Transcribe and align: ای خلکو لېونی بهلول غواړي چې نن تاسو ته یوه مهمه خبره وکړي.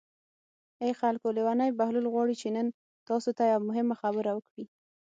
ای 0.83 0.91
خلکو 1.01 1.27
لېونی 1.37 1.69
بهلول 1.79 2.05
غواړي 2.13 2.35
چې 2.41 2.47
نن 2.55 2.67
تاسو 3.09 3.29
ته 3.37 3.43
یوه 3.51 3.65
مهمه 3.69 3.95
خبره 4.01 4.31
وکړي. 4.33 4.65